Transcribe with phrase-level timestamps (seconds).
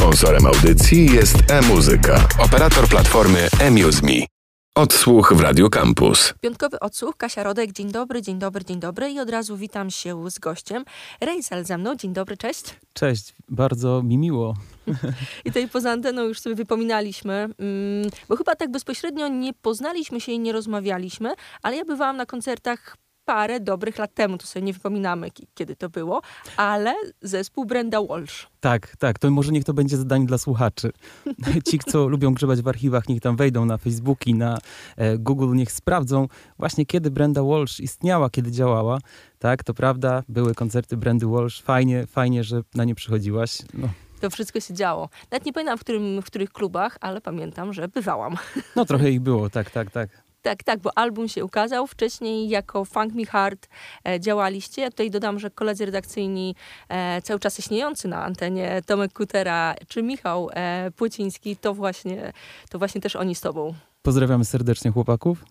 [0.00, 4.26] Sponsorem audycji jest e-muzyka, operator platformy eMuseMe.
[4.74, 6.34] Odsłuch w Radio Campus.
[6.40, 10.30] Piątkowy odsłuch, Kasia Rodek, dzień dobry, dzień dobry, dzień dobry i od razu witam się
[10.30, 10.84] z gościem.
[11.20, 12.64] Rejsel ze mną, dzień dobry, cześć.
[12.92, 14.54] Cześć, bardzo mi miło.
[15.44, 20.32] I tutaj poza anteną już sobie wypominaliśmy, mm, bo chyba tak bezpośrednio nie poznaliśmy się
[20.32, 24.72] i nie rozmawialiśmy, ale ja bywałam na koncertach parę dobrych lat temu, to sobie nie
[24.72, 26.22] wypominamy, kiedy to było,
[26.56, 28.46] ale zespół Brenda Walsh.
[28.60, 30.90] Tak, tak, to może niech to będzie zadanie dla słuchaczy.
[31.68, 34.58] Ci, co lubią grzebać w archiwach, niech tam wejdą na Facebooki, na
[34.96, 36.28] e, Google, niech sprawdzą
[36.58, 38.98] właśnie kiedy Brenda Walsh istniała, kiedy działała.
[39.38, 43.58] Tak, to prawda, były koncerty Brendy Walsh, fajnie, fajnie, że na nie przychodziłaś.
[43.74, 43.88] No.
[44.20, 45.08] To wszystko się działo.
[45.30, 48.36] Nawet nie pamiętam w, którym, w których klubach, ale pamiętam, że bywałam.
[48.76, 50.29] No trochę ich było, tak, tak, tak.
[50.42, 51.86] Tak, tak, bo album się ukazał.
[51.86, 53.68] Wcześniej jako Funk Me Hard
[54.08, 54.82] e, działaliście.
[54.82, 56.54] Ja tutaj dodam, że koledzy redakcyjni
[56.88, 62.32] e, cały czas istniejący na antenie, Tomek Kutera czy Michał e, Płyciński, to właśnie,
[62.70, 63.74] to właśnie też oni z tobą.
[64.02, 65.44] Pozdrawiamy serdecznie chłopaków.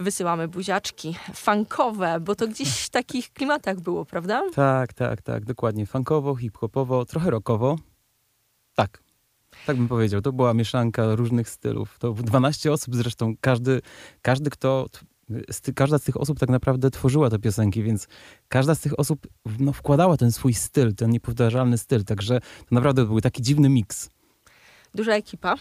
[0.00, 4.42] Wysyłamy buziaczki funkowe, bo to gdzieś w takich klimatach było, prawda?
[4.54, 5.86] Tak, tak, tak, dokładnie.
[5.86, 7.76] Funkowo, hip-hopowo, trochę rockowo.
[8.74, 9.02] Tak,
[9.66, 10.20] tak bym powiedział.
[10.22, 11.98] To była mieszanka różnych stylów.
[11.98, 13.34] To 12 osób zresztą.
[13.40, 13.80] Każdy,
[14.22, 14.86] każdy kto
[15.74, 18.08] każda z tych osób tak naprawdę tworzyła te piosenki, więc
[18.48, 19.26] każda z tych osób
[19.58, 22.04] no, wkładała ten swój styl, ten niepowtarzalny styl.
[22.04, 24.10] Także to naprawdę był taki dziwny miks
[24.96, 25.54] duża ekipa.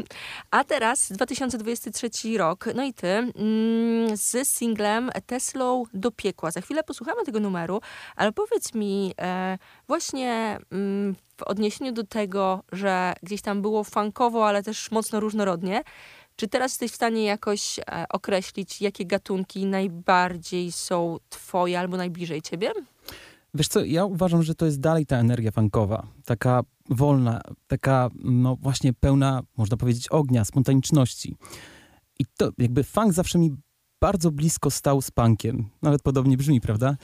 [0.50, 6.50] A teraz 2023 rok, no i ty mm, z singlem Teslą do piekła.
[6.50, 7.80] Za chwilę posłuchamy tego numeru,
[8.16, 14.48] ale powiedz mi e, właśnie mm, w odniesieniu do tego, że gdzieś tam było funkowo,
[14.48, 15.82] ale też mocno różnorodnie,
[16.36, 22.42] czy teraz jesteś w stanie jakoś e, określić, jakie gatunki najbardziej są twoje albo najbliżej
[22.42, 22.72] ciebie?
[23.58, 26.06] Wiesz co, ja uważam, że to jest dalej ta energia funkowa.
[26.24, 31.36] Taka wolna, taka no właśnie pełna, można powiedzieć, ognia, spontaniczności.
[32.18, 33.54] I to jakby funk zawsze mi
[34.00, 35.68] bardzo blisko stał z punkiem.
[35.82, 36.96] Nawet podobnie brzmi, prawda?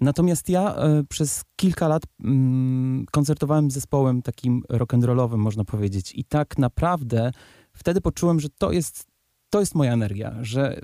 [0.00, 6.12] Natomiast ja e, przez kilka lat mm, koncertowałem z zespołem takim rock'n'rollowym, można powiedzieć.
[6.14, 7.32] I tak naprawdę
[7.72, 9.06] wtedy poczułem, że to jest,
[9.50, 10.80] to jest moja energia, że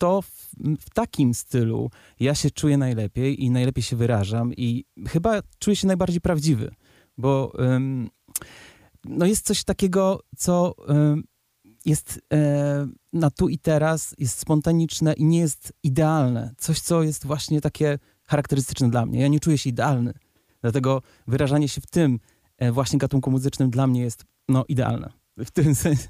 [0.00, 0.48] to w,
[0.80, 1.90] w, takim stylu
[2.20, 6.74] ja się czuję najlepiej i najlepiej się wyrażam i chyba czuję się najbardziej prawdziwy,
[7.18, 8.10] bo ym,
[9.04, 11.24] no jest coś takiego, co ym,
[11.86, 16.54] jest e, na tu i teraz, jest spontaniczne i nie jest idealne.
[16.58, 19.20] Coś, co jest właśnie takie charakterystyczne dla mnie.
[19.20, 20.14] Ja nie czuję się idealny,
[20.62, 22.20] dlatego wyrażanie się w tym
[22.58, 25.19] e, właśnie gatunku muzycznym dla mnie jest no, idealne.
[25.44, 26.08] W tym, sensie,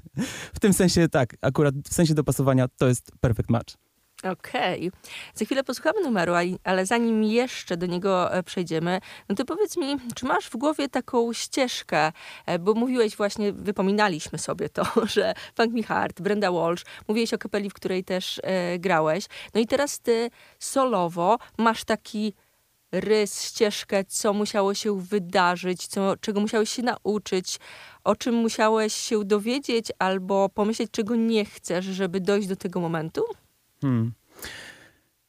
[0.53, 3.75] w tym sensie tak, akurat w sensie dopasowania to jest perfect match.
[4.23, 4.87] Okej.
[4.87, 5.01] Okay.
[5.33, 6.33] Za chwilę posłuchamy numeru,
[6.63, 8.99] ale zanim jeszcze do niego e, przejdziemy,
[9.29, 12.11] no to powiedz mi, czy masz w głowie taką ścieżkę,
[12.45, 14.83] e, bo mówiłeś właśnie, wypominaliśmy sobie to,
[15.15, 19.61] że Funk Me Hard, Brenda Walsh, mówiłeś o kapeli, w której też e, grałeś, no
[19.61, 22.33] i teraz ty solowo masz taki
[22.91, 27.59] rys, ścieżkę, co musiało się wydarzyć, co, czego musiałeś się nauczyć,
[28.03, 33.23] o czym musiałeś się dowiedzieć albo pomyśleć, czego nie chcesz, żeby dojść do tego momentu?
[33.81, 34.11] Hmm.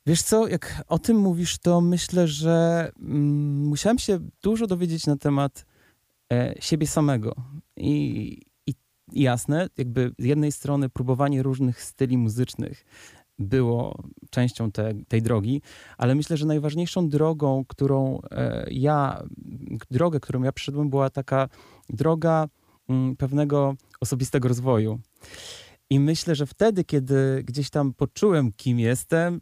[0.07, 5.17] Wiesz co, jak o tym mówisz, to myślę, że mm, musiałem się dużo dowiedzieć na
[5.17, 5.67] temat
[6.33, 7.35] e, siebie samego.
[7.77, 8.75] I, I
[9.13, 12.85] jasne, jakby z jednej strony próbowanie różnych styli muzycznych
[13.39, 15.63] było częścią te, tej drogi,
[15.99, 19.23] ale myślę, że najważniejszą drogą, którą e, ja,
[19.91, 21.49] drogę, którą ja przeszedłem, była taka
[21.89, 22.49] droga
[22.89, 24.99] mm, pewnego osobistego rozwoju.
[25.91, 29.41] I myślę, że wtedy, kiedy gdzieś tam poczułem, kim jestem,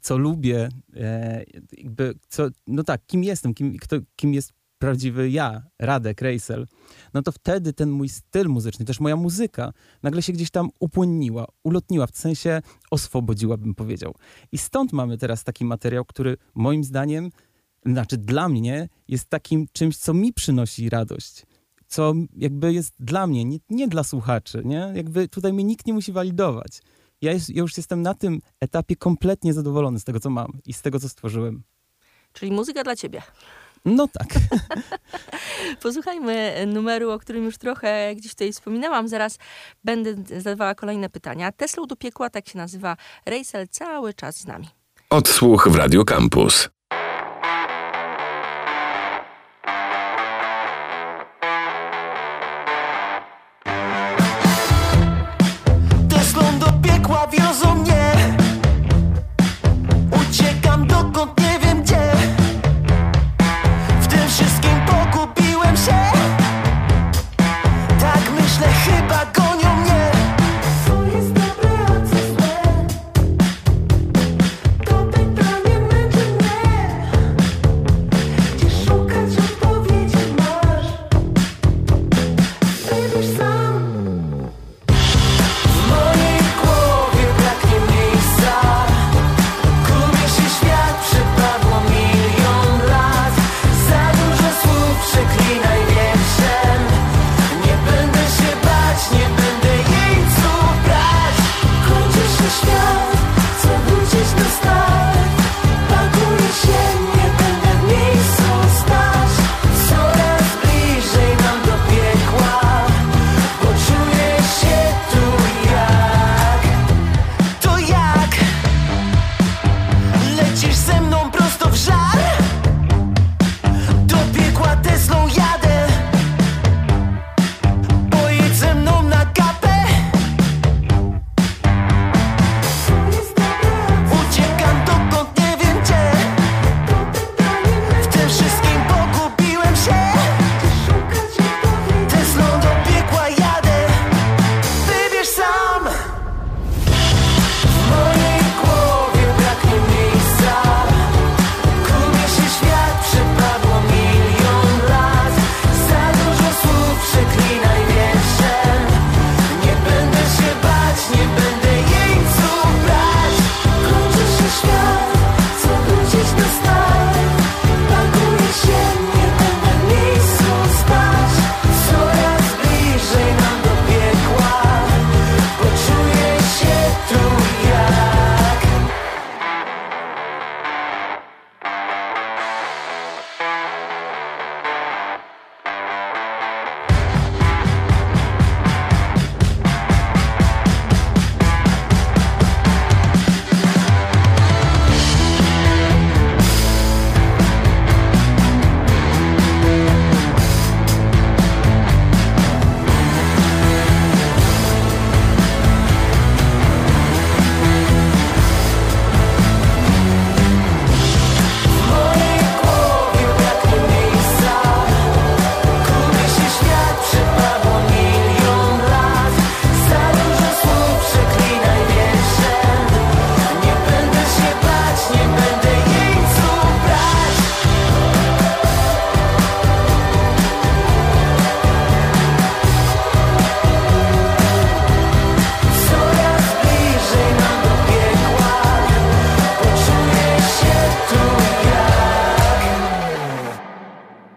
[0.00, 5.62] co lubię, e, jakby, co, no tak, kim jestem, kim, kto, kim jest prawdziwy ja,
[5.78, 6.66] Radek Rejsel,
[7.14, 11.46] no to wtedy ten mój styl muzyczny, też moja muzyka, nagle się gdzieś tam upłynniła,
[11.62, 14.14] ulotniła, w sensie oswobodziła, bym powiedział.
[14.52, 17.30] I stąd mamy teraz taki materiał, który moim zdaniem,
[17.86, 21.46] znaczy dla mnie, jest takim czymś, co mi przynosi radość
[21.86, 24.92] co jakby jest dla mnie, nie, nie dla słuchaczy, nie?
[24.94, 26.82] Jakby tutaj mnie nikt nie musi walidować.
[27.20, 30.82] Ja, ja już jestem na tym etapie kompletnie zadowolony z tego, co mam i z
[30.82, 31.62] tego, co stworzyłem.
[32.32, 33.22] Czyli muzyka dla ciebie.
[33.84, 34.28] No tak.
[35.82, 39.08] Posłuchajmy numeru, o którym już trochę gdzieś tutaj wspominałam.
[39.08, 39.38] Zaraz
[39.84, 41.52] będę zadawała kolejne pytania.
[41.52, 42.96] Tesla do piekła, tak się nazywa.
[43.26, 44.68] Rejsel cały czas z nami.
[45.10, 46.68] Odsłuch w Radio Campus.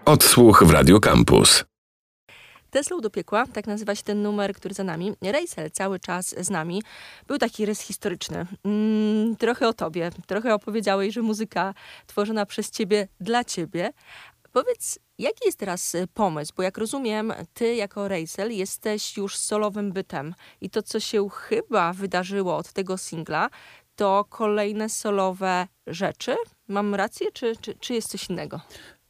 [0.08, 1.66] Odsłuch w Radio Campus.
[2.70, 5.14] Teslą do piekła, tak nazywa się ten numer, który za nami.
[5.22, 6.84] Rejsel cały czas z nami.
[7.28, 8.46] Był taki rys historyczny.
[8.66, 10.12] Mm, trochę o tobie.
[10.28, 11.74] Trochę opowiedziałeś, że muzyka
[12.06, 13.94] tworzona przez ciebie dla ciebie.
[14.52, 16.54] Powiedz, jaki jest teraz y, pomysł?
[16.58, 20.36] Bo jak rozumiem, ty jako Rejsel jesteś już solowym bytem.
[20.62, 23.50] I to, co się chyba wydarzyło od tego singla,
[23.96, 26.36] to kolejne solowe rzeczy.
[26.68, 28.62] Mam rację, czy, czy, czy jest coś innego?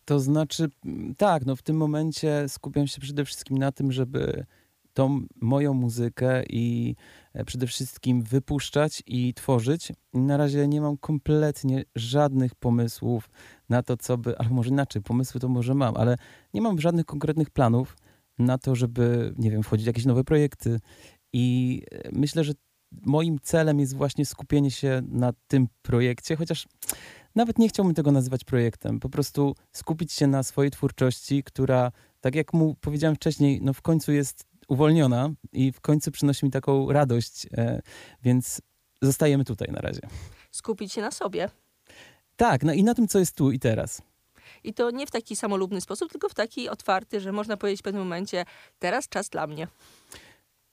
[0.08, 4.46] To znaczy, mm, tak, no w tym momencie skupiam się przede wszystkim na tym, żeby
[4.94, 6.96] tą moją muzykę i
[7.34, 9.92] e, przede wszystkim wypuszczać i tworzyć.
[10.14, 13.30] Na razie nie mam kompletnie żadnych pomysłów
[13.70, 16.18] na to, co by, albo może inaczej, pomysły to może mam, ale
[16.54, 17.98] nie mam żadnych konkretnych planów
[18.40, 20.80] na to, żeby, nie wiem, wchodzić w jakieś nowe projekty.
[21.34, 22.54] I e, myślę, że
[22.92, 26.68] moim celem jest właśnie skupienie się na tym projekcie, chociaż
[27.36, 29.00] nawet nie chciałbym tego nazywać projektem.
[29.00, 31.92] Po prostu skupić się na swojej twórczości, która,
[32.22, 36.52] tak jak mu powiedziałem wcześniej, no w końcu jest uwolniona i w końcu przynosi mi
[36.52, 37.82] taką radość, e,
[38.24, 38.62] więc
[39.02, 40.02] zostajemy tutaj na razie.
[40.52, 41.50] Skupić się na sobie.
[42.36, 44.02] Tak, no i na tym, co jest tu i teraz.
[44.64, 47.84] I to nie w taki samolubny sposób, tylko w taki otwarty, że można powiedzieć w
[47.84, 48.46] pewnym momencie,
[48.80, 49.68] teraz czas dla mnie.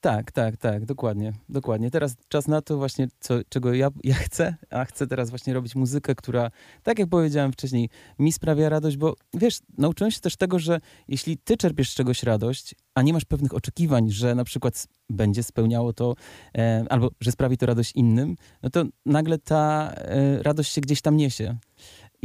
[0.04, 1.90] Tak, tak, tak, dokładnie, dokładnie.
[1.90, 5.74] Teraz czas na to właśnie, co, czego ja, ja chcę, a chcę teraz właśnie robić
[5.74, 6.50] muzykę, która,
[6.82, 11.38] tak jak powiedziałem wcześniej, mi sprawia radość, bo wiesz, nauczyłem się też tego, że jeśli
[11.38, 15.92] ty czerpiesz z czegoś radość, a nie masz pewnych oczekiwań, że na przykład będzie spełniało
[15.92, 16.14] to,
[16.58, 21.02] e, albo że sprawi to radość innym, no to nagle ta e, radość się gdzieś
[21.02, 21.56] tam niesie.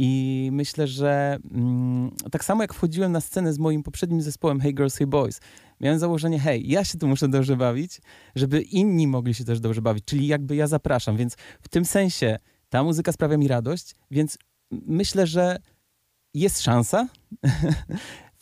[0.02, 4.72] I myślę, że mm, tak samo jak wchodziłem na scenę z moim poprzednim zespołem Hey
[4.72, 5.40] Girls, Hey Boys,
[5.80, 8.00] miałem założenie, hej, ja się tu muszę dobrze bawić,
[8.34, 12.38] żeby inni mogli się też dobrze bawić, czyli jakby ja zapraszam, więc w tym sensie
[12.68, 14.38] ta muzyka sprawia mi radość, więc
[14.70, 15.58] myślę, że
[16.34, 17.08] jest szansa.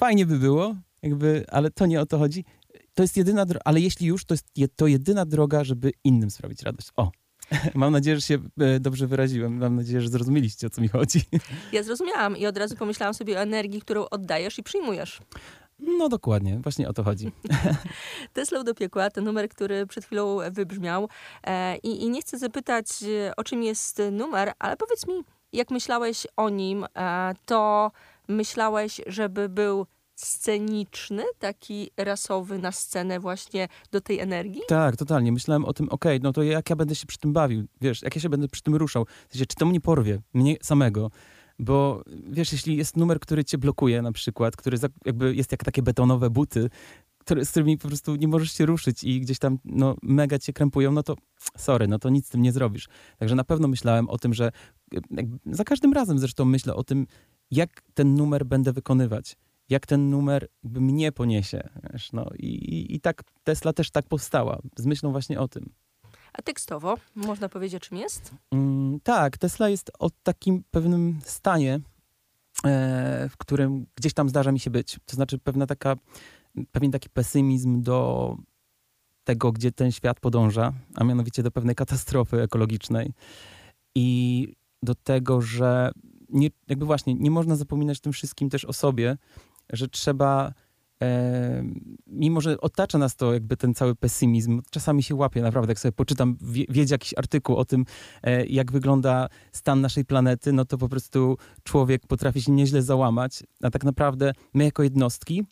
[0.00, 2.44] Fajnie by było, jakby, ale to nie o to chodzi.
[2.94, 6.62] To jest jedyna droga, ale jeśli już, to jest to jedyna droga, żeby innym sprawić
[6.62, 6.88] radość.
[6.96, 7.10] O,
[7.74, 9.58] Mam nadzieję, że się e, dobrze wyraziłem.
[9.58, 11.20] Mam nadzieję, że zrozumieliście, o co mi chodzi.
[11.72, 15.20] Ja zrozumiałam i od razu pomyślałam sobie o energii, którą oddajesz i przyjmujesz.
[15.78, 17.32] No dokładnie, właśnie o to chodzi.
[18.32, 21.08] Tesla do piekła, ten numer, który przed chwilą wybrzmiał.
[21.44, 25.70] E, i, I nie chcę zapytać, e, o czym jest numer, ale powiedz mi, jak
[25.70, 26.86] myślałeś o nim,
[27.46, 27.90] to
[28.28, 29.86] myślałeś, żeby był
[30.18, 34.62] sceniczny, taki rasowy na scenę właśnie do tej energii?
[34.68, 35.32] Tak, totalnie.
[35.32, 38.02] Myślałem o tym, okej, okay, no to jak ja będę się przy tym bawił, wiesz,
[38.02, 41.10] jak ja się będę przy tym ruszał, w sensie, czy to mnie porwie, mnie samego,
[41.58, 45.82] bo wiesz, jeśli jest numer, który cię blokuje na przykład, który jakby jest jak takie
[45.82, 46.70] betonowe buty,
[47.18, 50.52] które, z którymi po prostu nie możesz się ruszyć i gdzieś tam no, mega cię
[50.52, 51.16] krępują, no to
[51.56, 52.88] sorry, no to nic z tym nie zrobisz.
[53.18, 54.52] Także na pewno myślałem o tym, że
[55.46, 57.06] za każdym razem zresztą myślę o tym,
[57.50, 59.36] jak ten numer będę wykonywać
[59.68, 61.68] jak ten numer mnie poniesie.
[61.92, 65.72] Wiesz, no, i, i, I tak Tesla też tak powstała, z myślą właśnie o tym.
[66.32, 68.34] A tekstowo można powiedzieć, czym jest?
[68.52, 71.80] Mm, tak, Tesla jest o takim pewnym stanie,
[72.64, 74.98] e, w którym gdzieś tam zdarza mi się być.
[75.06, 75.96] To znaczy pewna taka,
[76.72, 78.36] pewien taki pesymizm do
[79.24, 83.12] tego, gdzie ten świat podąża, a mianowicie do pewnej katastrofy ekologicznej
[83.94, 84.48] i
[84.82, 85.92] do tego, że
[86.28, 89.16] nie, jakby właśnie nie można zapominać tym wszystkim też o sobie,
[89.72, 90.52] że trzeba,
[91.02, 91.64] e,
[92.06, 95.92] mimo że otacza nas to jakby ten cały pesymizm, czasami się łapie naprawdę, jak sobie
[95.92, 97.84] poczytam, wie, wiedzie jakiś artykuł o tym,
[98.22, 103.42] e, jak wygląda stan naszej planety, no to po prostu człowiek potrafi się nieźle załamać,
[103.62, 105.44] a tak naprawdę my jako jednostki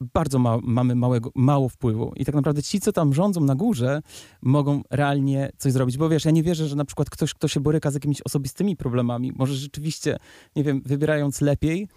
[0.00, 2.12] bardzo ma, mamy małego, mało wpływu.
[2.16, 4.00] I tak naprawdę ci, co tam rządzą na górze,
[4.42, 5.98] mogą realnie coś zrobić.
[5.98, 8.76] Bo wiesz, ja nie wierzę, że na przykład ktoś, kto się boryka z jakimiś osobistymi
[8.76, 10.16] problemami, może rzeczywiście,
[10.56, 11.88] nie wiem, wybierając lepiej,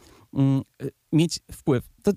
[1.12, 1.90] mieć wpływ.
[2.04, 2.12] To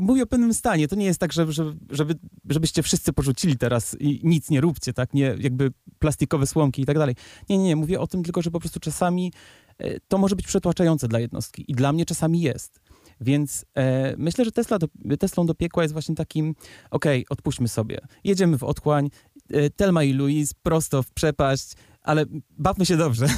[0.00, 0.88] mówię o pewnym stanie.
[0.88, 1.46] To nie jest tak, że,
[1.90, 2.14] żeby,
[2.48, 5.14] żebyście wszyscy porzucili teraz i nic nie róbcie, tak?
[5.14, 7.14] Nie, jakby plastikowe słomki i tak dalej.
[7.48, 7.76] Nie, nie, nie.
[7.76, 9.32] Mówię o tym tylko, że po prostu czasami
[9.78, 12.80] e, to może być przytłaczające dla jednostki i dla mnie czasami jest.
[13.20, 14.88] Więc e, myślę, że Tesla do,
[15.18, 16.54] Teslą do piekła jest właśnie takim,
[16.90, 18.00] okej, okay, odpuśćmy sobie.
[18.24, 19.10] Jedziemy w otchłań,
[19.50, 21.72] e, Telma i Louise prosto w przepaść,
[22.02, 23.26] ale bawmy się dobrze.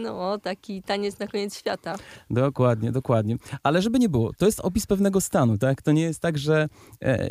[0.00, 1.96] No, taki taniec na koniec świata.
[2.30, 3.36] Dokładnie, dokładnie.
[3.62, 5.82] Ale żeby nie było, to jest opis pewnego stanu, tak?
[5.82, 6.68] To nie jest tak, że
[7.00, 7.30] e,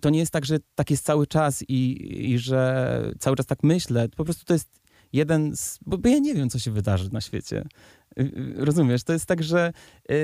[0.00, 3.62] to nie jest tak, że tak jest cały czas i, i że cały czas tak
[3.62, 4.08] myślę.
[4.08, 4.68] Po prostu to jest
[5.12, 5.78] jeden z...
[5.86, 7.64] Bo, ja nie wiem, co się wydarzy na świecie.
[8.16, 8.24] E,
[8.56, 9.04] rozumiesz?
[9.04, 9.72] To jest tak, że
[10.10, 10.14] e,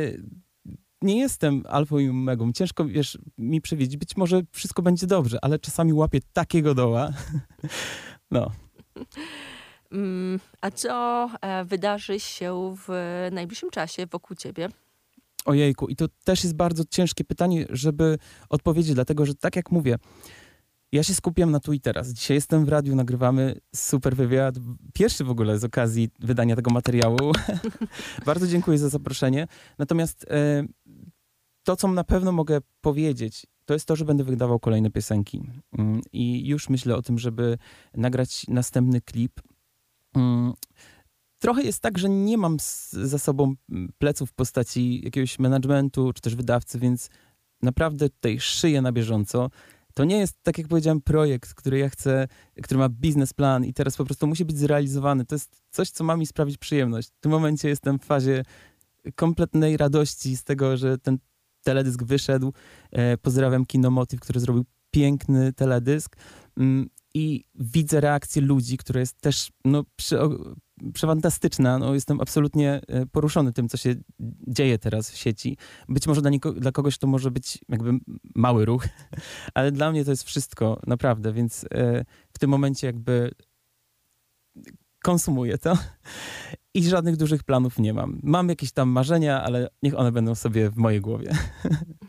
[1.03, 2.53] nie jestem alfą i omegą.
[2.53, 3.97] Ciężko, wiesz, mi przewidzieć.
[3.97, 7.13] Być może wszystko będzie dobrze, ale czasami łapię takiego doła.
[8.31, 8.51] no.
[9.93, 12.89] Mm, a co e, wydarzy się w
[13.33, 14.69] najbliższym czasie wokół ciebie?
[15.45, 19.99] Ojejku, i to też jest bardzo ciężkie pytanie, żeby odpowiedzieć, dlatego że tak jak mówię,
[20.93, 22.09] ja się skupiam na tu i teraz.
[22.13, 24.55] Dzisiaj jestem w radiu, nagrywamy super wywiad.
[24.93, 27.33] Pierwszy w ogóle z okazji wydania tego materiału.
[28.27, 29.47] bardzo dziękuję za zaproszenie.
[29.79, 30.65] Natomiast e,
[31.65, 35.43] to, co na pewno mogę powiedzieć, to jest to, że będę wydawał kolejne piosenki.
[35.79, 37.59] Mm, I już myślę o tym, żeby
[37.95, 39.41] nagrać następny klip.
[40.15, 40.53] Mm,
[41.39, 42.57] trochę jest tak, że nie mam
[42.91, 43.55] za sobą
[43.99, 47.11] pleców w postaci jakiegoś managementu czy też wydawcy, więc
[47.63, 49.51] naprawdę tutaj szyję na bieżąco.
[49.95, 52.29] To nie jest, tak jak powiedziałem, projekt, który ja chcę,
[52.63, 55.25] który ma biznesplan i teraz po prostu musi być zrealizowany.
[55.25, 57.09] To jest coś, co ma mi sprawić przyjemność.
[57.09, 58.43] W tym momencie jestem w fazie
[59.15, 61.19] kompletnej radości z tego, że ten
[61.63, 62.53] teledysk wyszedł.
[62.93, 66.17] E, pozdrawiam Kinomotiv, który zrobił piękny teledysk.
[67.15, 70.19] I widzę reakcję ludzi, która jest też no, przy,
[70.95, 71.79] przefantastyczna.
[71.79, 73.95] No, jestem absolutnie e, poruszony tym, co się
[74.49, 75.57] dzieje teraz w sieci.
[75.89, 77.91] Być może dla, dla kogoś to może być jakby
[78.35, 78.87] mały ruch,
[79.55, 81.33] ale dla mnie to jest wszystko, naprawdę.
[81.33, 83.31] Więc e, w tym momencie jakby
[85.03, 85.79] konsumuję to
[86.75, 88.21] i żadnych dużych planów nie mam.
[88.23, 91.33] Mam jakieś tam marzenia, ale niech one będą sobie w mojej głowie.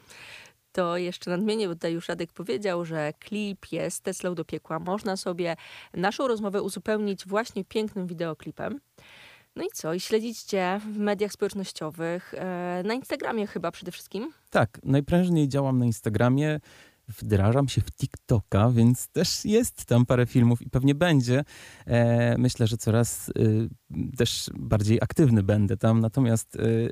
[0.75, 4.79] to jeszcze nadmienię, bo tutaj już Radek powiedział, że klip jest Teslą do piekła.
[4.79, 5.55] Można sobie
[5.94, 8.79] naszą rozmowę uzupełnić właśnie pięknym wideoklipem.
[9.55, 9.94] No i co?
[9.94, 14.32] I śledzić Cię w mediach społecznościowych, e, na Instagramie chyba przede wszystkim?
[14.50, 16.60] Tak, najprężniej działam na Instagramie
[17.07, 21.43] wdrażam się w TikToka, więc też jest tam parę filmów i pewnie będzie.
[21.85, 23.69] E, myślę, że coraz y,
[24.17, 26.00] też bardziej aktywny będę tam.
[26.00, 26.91] Natomiast y,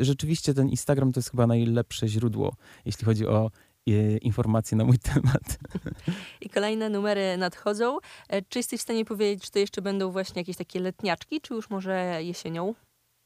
[0.00, 3.50] rzeczywiście ten Instagram to jest chyba najlepsze źródło, jeśli chodzi o
[3.88, 5.58] y, informacje na mój temat.
[6.40, 7.98] I kolejne numery nadchodzą.
[8.28, 11.54] E, czy jesteś w stanie powiedzieć, czy to jeszcze będą właśnie jakieś takie letniaczki, czy
[11.54, 12.74] już może jesienią?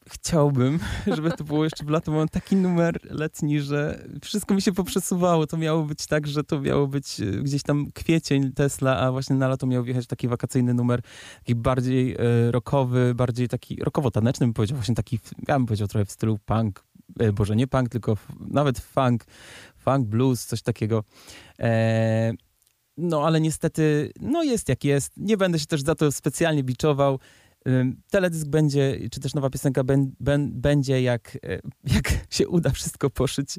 [0.08, 0.78] Chciałbym,
[1.16, 2.12] żeby to było jeszcze w lato.
[2.12, 5.46] Mam taki numer letni, że wszystko mi się poprzesuwało.
[5.46, 9.36] To miało być tak, że to miało być e, gdzieś tam kwiecień Tesla, a właśnie
[9.36, 11.02] na lato miał wjechać taki wakacyjny numer,
[11.38, 15.18] taki bardziej e, rockowy, bardziej taki rockowo-taneczny, bym powiedział, właśnie taki,
[15.48, 16.84] ja bym powiedział trochę w stylu punk,
[17.20, 19.24] e, boże, nie punk, tylko nawet funk,
[19.76, 21.04] funk, blues, coś takiego.
[21.58, 22.32] E,
[22.96, 25.12] no, ale niestety, no jest jak jest.
[25.16, 27.18] Nie będę się też za to specjalnie biczował.
[28.10, 31.58] Teledysk będzie, czy też nowa piosenka ben, ben, będzie, jak, e,
[31.94, 33.58] jak się uda wszystko poszyć.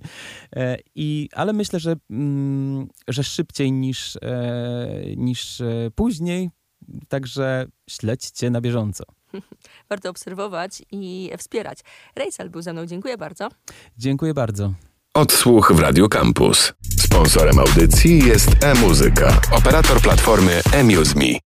[0.55, 5.61] E, I, ale myślę, że, mm, że szybciej niż, e, niż
[5.95, 6.49] później.
[7.07, 9.03] Także śledźcie na bieżąco.
[9.89, 11.79] Warto obserwować i wspierać.
[12.15, 12.85] Rejsal był ze mną.
[12.85, 13.49] Dziękuję bardzo.
[13.97, 14.73] Dziękuję bardzo.
[15.13, 16.73] Odsłuch w Radio Campus.
[16.99, 21.43] Sponsorem audycji jest e-muzyka, operator platformy eMuseMe.